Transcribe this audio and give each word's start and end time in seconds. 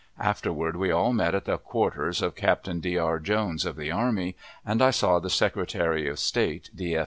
Afterward 0.19 0.77
we 0.77 0.89
all 0.89 1.13
met 1.13 1.35
at 1.35 1.45
the 1.45 1.59
quarters 1.59 2.23
of 2.23 2.33
Captain 2.33 2.79
D. 2.79 2.97
R. 2.97 3.19
Jones 3.19 3.67
of 3.67 3.75
the 3.75 3.91
army, 3.91 4.35
and 4.65 4.81
I 4.81 4.89
saw 4.89 5.19
the 5.19 5.29
Secretary 5.29 6.09
of 6.09 6.17
State, 6.17 6.71
D. 6.73 6.95
F. 6.95 6.99